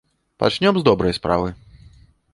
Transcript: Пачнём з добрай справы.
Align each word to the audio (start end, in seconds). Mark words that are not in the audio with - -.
Пачнём 0.43 0.79
з 0.81 0.83
добрай 0.89 1.13
справы. 1.19 1.55